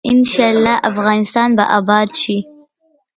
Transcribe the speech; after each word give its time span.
ان 0.11 0.23
شاء 0.23 0.49
الله 0.51 0.77
افغانستان 0.89 1.55
به 1.55 1.63
اباد 1.77 2.09
شي. 2.21 2.37